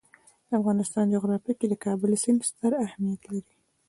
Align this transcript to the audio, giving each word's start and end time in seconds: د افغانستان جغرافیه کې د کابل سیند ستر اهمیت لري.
د 0.47 0.49
افغانستان 0.59 1.05
جغرافیه 1.15 1.53
کې 1.59 1.67
د 1.69 1.73
کابل 1.85 2.11
سیند 2.23 2.41
ستر 2.49 2.71
اهمیت 2.85 3.21
لري. 3.31 3.53